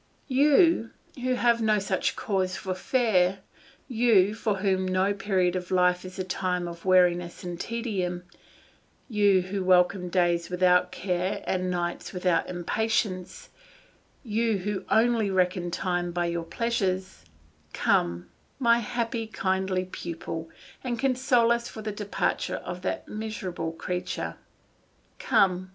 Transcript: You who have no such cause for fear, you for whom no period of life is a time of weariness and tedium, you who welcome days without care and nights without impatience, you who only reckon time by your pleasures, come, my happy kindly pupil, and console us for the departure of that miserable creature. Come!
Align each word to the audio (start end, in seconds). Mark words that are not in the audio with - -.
You 0.29 0.89
who 1.21 1.35
have 1.35 1.61
no 1.61 1.77
such 1.77 2.15
cause 2.15 2.55
for 2.57 2.73
fear, 2.73 3.37
you 3.87 4.33
for 4.33 4.55
whom 4.55 4.87
no 4.87 5.13
period 5.13 5.55
of 5.55 5.69
life 5.69 6.03
is 6.05 6.17
a 6.17 6.23
time 6.23 6.67
of 6.67 6.85
weariness 6.85 7.43
and 7.43 7.59
tedium, 7.59 8.23
you 9.07 9.43
who 9.43 9.63
welcome 9.63 10.09
days 10.09 10.49
without 10.49 10.91
care 10.91 11.43
and 11.45 11.69
nights 11.69 12.13
without 12.13 12.49
impatience, 12.49 13.49
you 14.23 14.57
who 14.57 14.85
only 14.89 15.29
reckon 15.29 15.69
time 15.69 16.11
by 16.11 16.25
your 16.25 16.45
pleasures, 16.45 17.23
come, 17.71 18.27
my 18.57 18.79
happy 18.79 19.27
kindly 19.27 19.85
pupil, 19.85 20.49
and 20.83 20.97
console 20.97 21.51
us 21.51 21.67
for 21.67 21.83
the 21.83 21.91
departure 21.91 22.55
of 22.65 22.81
that 22.81 23.07
miserable 23.07 23.71
creature. 23.71 24.37
Come! 25.19 25.69